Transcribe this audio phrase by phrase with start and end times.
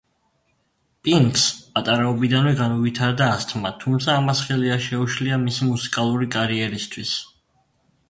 [1.07, 1.43] პინკს
[1.75, 7.19] პატარაობიდანვე განუვითარდა ასთმა, თუმცა ამას ხელი არ შეუშლია მისი მუსიკალური კარიერისთვის.